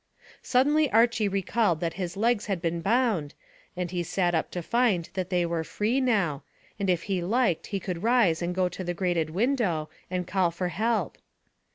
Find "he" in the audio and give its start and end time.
3.91-4.01, 7.03-7.21, 7.67-7.79